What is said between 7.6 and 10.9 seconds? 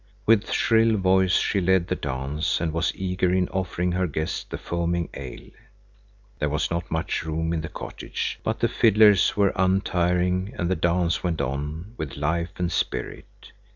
the cottage, but the fiddlers were untiring, and the